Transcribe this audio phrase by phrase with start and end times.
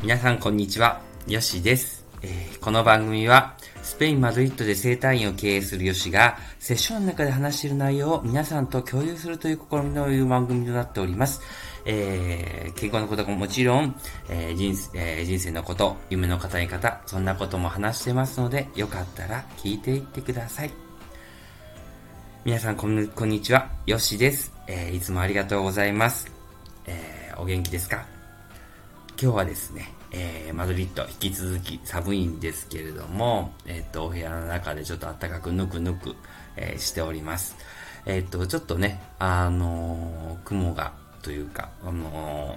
[0.00, 11.40] 皆さんこんにちは、ヨシです、えー、この番組はスペイン・マドリッドで生態院を経営するヨシがセッションの中で話している内容を皆さんと共有するという試みのいう番組となっております。
[11.84, 13.96] えー、健康のことももちろん、
[14.28, 20.70] えー人え、人生のこと、夢の語り方、そんなことも話してますので、よかったら聞いていってください。
[22.44, 24.96] 皆さんこんにちは、ヨシです、えー。
[24.96, 26.30] いつもありがとうございます。
[26.86, 28.17] えー、お元気ですか？
[29.20, 36.14] 今日はですね、えー、マドリッド引き続き寒いんですけれども、えっ、と、お部屋の中でちょっと暖かくぬくぬく、
[36.54, 37.56] えー、しております。
[38.06, 42.56] えっ、と、ちょっとね、あの雲が、というか、あの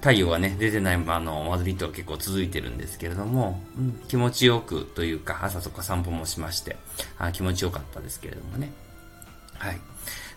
[0.00, 6.76] 太陽がね、出てない、まあの、マドリッドは結構続いてるんですけれども、うん、気持ちよくというか、朝とか散歩もしまして、
[7.18, 8.72] あ気持ちよかったですけれどもね。
[9.58, 9.80] はい。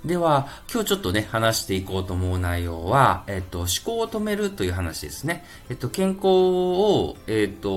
[0.06, 5.44] では、今日ちょっとね、話していこうと思う内容は、えっと、思考を止めるという話ですね。
[5.70, 7.70] えっと、健康を、えっと、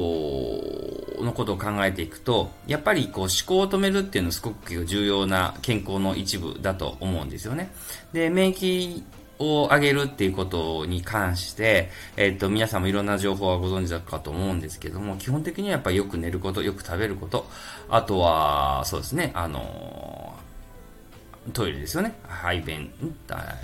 [1.22, 7.72] のことを考えていくと、やっぱりこう思考を止めるっていうのはすごく重要な健康の一部だと思うんですよね。
[8.12, 9.02] で、免疫
[9.38, 17.46] を上げるっていうことに関して、えっ、と、皆さんもいろんな情報はご存知だかと思うんですけども、基本的にはやっぱりよく寝ること、よく食べること、
[17.88, 20.34] あとは、そうですね、あの
[21.52, 22.14] トイレですよね。
[22.26, 22.90] 排便、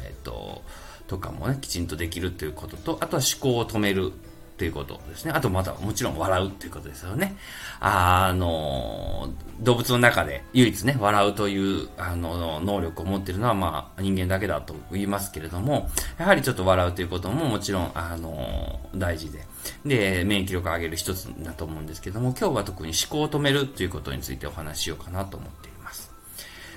[0.03, 0.63] えっと、
[1.07, 4.13] とかもね、きちんとできるということと、あとは思考を止める
[4.57, 5.33] ということですね。
[5.33, 7.37] あとまた、もちろん笑うということですよね。
[7.79, 9.29] あの、
[9.61, 19.47] 動物の中で唯一ね、笑うという、あの、能力を持っているのは、まあ、人間だけだと言いますけれども、やはりちょっと笑うということももちろん、あの、大事で。
[19.85, 25.76] で、免疫力を上げる一つだと思うんですけども、今日は特に思考を止めるということについてお話ししようかなと思っています。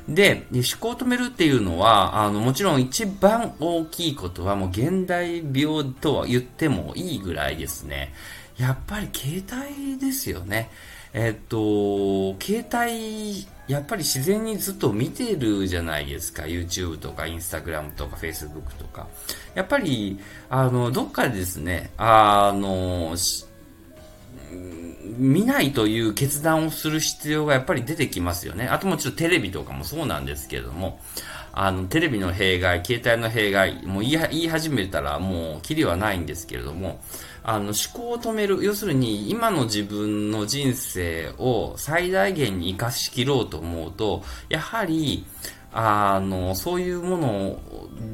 [0.08, 8.14] で、思考を止めるっていうのは、あの、もちろん一番大きいことはもう現代病とは言ってもいいぐらいですね。
[8.58, 10.70] やっぱり携帯ですよね。
[11.14, 16.44] えっと、携帯、やっぱり自然にずっと見てるじゃないですか。
[16.44, 19.08] YouTube とか Instagram とか Facebook とか。
[19.56, 20.20] やっぱり、
[20.50, 23.16] あの、どっかでですね、あの、
[25.20, 28.68] 見ないという決断をする必要がやっぱり出てきますよね。
[28.68, 31.00] あともちろんテレビとかもそうなんですけれども、
[31.52, 37.02] あの、テレビの弊害、携帯の弊害、もう言い始めたらもうキリはないんですけれども、
[37.44, 45.26] あの、思考を止める、要するに今の自分の人生を最大限に活かしきろうと思うと、やはり、
[45.72, 47.60] あの、そういうもの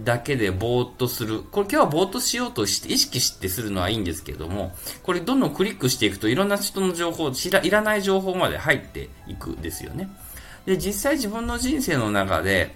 [0.04, 1.42] だけでぼーっとする。
[1.42, 10.10] これ今日はぼーっとしようとして意識してするのはいいんですけども、これどんどんクリックしていくといろんな人の情報、いらいらない情報まで入っていくですよね。
[10.66, 12.76] で、実際自分の人生の中で、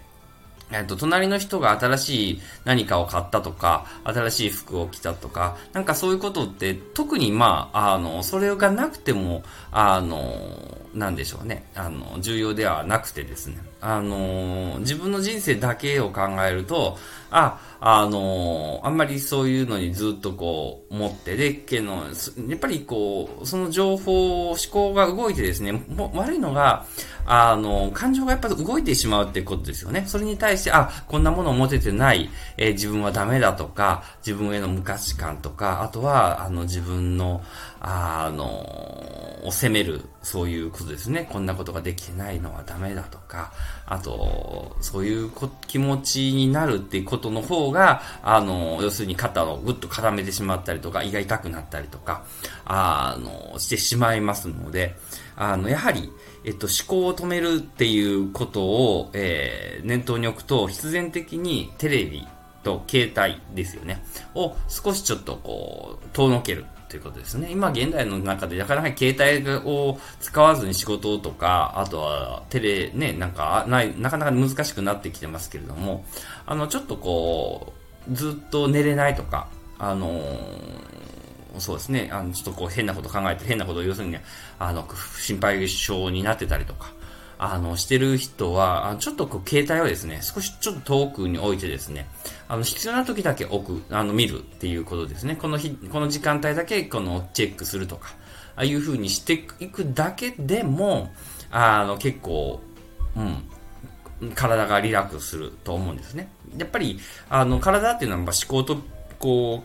[0.71, 9.41] えっと、隣の人が新しい何かを買ったとか、新しい服を着たとか、なんかそういうことって、特にまあ、あの、それがなくても、
[9.71, 11.65] あの、なんでしょうね。
[11.75, 13.57] あの、重要ではなくてですね。
[13.81, 16.97] あの、自分の人生だけを考えると、
[17.31, 22.05] あ、あの、あんまりそういうのにずっとこう、持ってで、けの、
[22.47, 26.85] やっぱりこう、その情報、思考が動いてですね、も悪いのが、
[27.25, 30.03] あの、感情がやっぱり動いてしまうってことですよね。
[30.07, 37.41] それに対して、あ、こんなものを持ててない、え、自分はダメだとか、自分への無価値観とか、あとは、あの、自分の、
[37.79, 38.45] あの、
[39.45, 41.27] を責める、そういうことですね。
[41.31, 43.53] こんなことができてないのはダメだとか、
[43.85, 45.31] あと、そういう
[45.67, 52.23] 気持ちになるっていうことの方が、あの、要するに肩をぐっと絡めてしまったりとか、胃が痛くなったりとか、
[52.65, 54.95] あの、してしまいますので、
[55.35, 56.11] あの、やはり、
[56.43, 62.27] えっと、思考を止めるっていうことを、えー、念頭に置くと、必然的にテレビ
[62.63, 64.03] と携帯ですよね。
[64.35, 67.49] を少しちょっとこう、遠のけるということですね。
[67.51, 76.03] 今現代の中でなかなか携帯を使わずに仕事とか、あとはテレ、ね、なんか、ない、なかなか難しくなってきてますけれども、
[76.45, 77.73] あの、ちょっとこ
[78.09, 79.47] う、ずっと寝れないとか、
[79.77, 80.99] あのー
[81.57, 84.23] そうですね、あの、ちょっとこう変なこと考えて、変なことを要するに、ね、
[84.59, 84.87] あの、
[85.19, 86.91] 心配性になってたりとか、
[87.41, 92.07] あの、してる人は、ちょっとこう、携帯をですね、少しちょっと遠くに置いてですね、
[92.49, 95.37] あの、必要な時だけ置く、あの、見るっていうことですね。
[95.37, 98.09] この日、この時間帯だけ、この、チェックするとか、
[98.57, 101.11] ああいう風にしていくだけでも、
[101.49, 102.59] あの、結構、
[103.15, 106.29] うん、体がリラックスすると思うんですね。
[106.57, 106.99] やっぱり、
[107.29, 108.81] あの、体っていうのは、思考と、
[109.17, 109.63] こ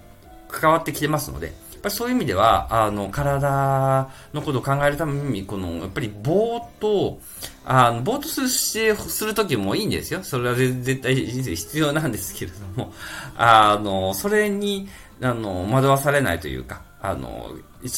[0.49, 7.19] う、関わってきてますので、やっぱりそういう意味では、あの、体のことを考えるために、この、やっぱりぼーっと、
[7.67, 10.23] あの、ぼーっとするしてするときもいいんですよ。
[10.23, 12.93] それは絶対人生必要なんですけれども、
[13.37, 14.89] あの、それに、
[15.23, 17.53] あの、惑わされないというか、あの、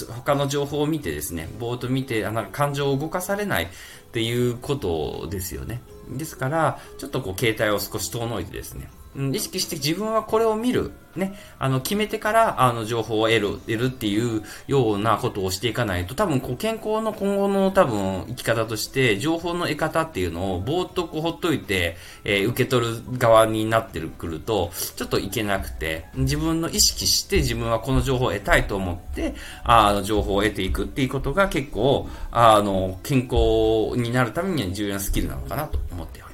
[0.08, 3.68] 他の情報を見てですね、ぼーっと見て、あの、感情を動かされないっ
[4.12, 5.82] ていうことですよね。
[6.10, 9.34] ですから、ちょっとこう、携帯を少し遠のいてですね、うん。
[9.34, 29.34] 意識して自分はこれを見る、ね、あの、決めてから、あの、情報を得る、得るっていうようなことをしていかないと、多分、こう、健康の今後の多分、生き方として、情報の得方っていうのを、ぼーっとこう、ほっといて、えー、受け取る側になってくると、ちょっといけなくて、自分の意識して自分はこの情報を得たいと思って、
[29.64, 36.25] あの、情報を得ていくっていうことが結構、あの、健康になるためには重要なスキルなのかなと思ってます。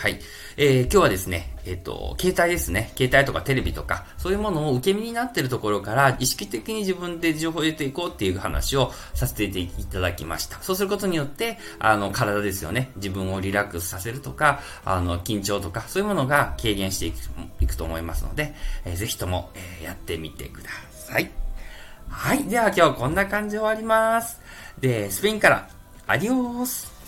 [0.00, 0.18] はい。
[0.56, 2.90] えー、今日はですね、えっ、ー、と、携帯ですね。
[2.96, 10.56] 携帯とかテレビとか、そういうものを受け身になっているところから、意識的に自分で情報を入れていこうっていう話をさせていただきました。
[10.62, 12.90] そうすることによって、あの、体ですよね。
[12.96, 17.16] 自分をリラックスさせるとか、あの、緊張とか、そういうものが軽減していく
[17.60, 18.54] いくと思いますので、
[18.86, 21.30] えー、ぜひとも、えー、やってみてください。
[22.08, 22.44] はい。
[22.44, 24.40] では今日はこんな感じで終わります。
[24.80, 25.68] で、スペインから、
[26.06, 26.99] アディオース